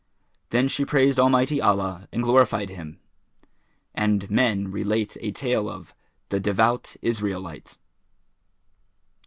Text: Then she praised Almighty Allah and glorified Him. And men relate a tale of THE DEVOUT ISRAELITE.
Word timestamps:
Then 0.49 0.67
she 0.67 0.83
praised 0.83 1.19
Almighty 1.19 1.61
Allah 1.61 2.07
and 2.11 2.23
glorified 2.23 2.69
Him. 2.71 2.99
And 3.93 4.31
men 4.31 4.71
relate 4.71 5.15
a 5.21 5.31
tale 5.31 5.69
of 5.69 5.93
THE 6.29 6.39
DEVOUT 6.39 6.97
ISRAELITE. 7.03 7.77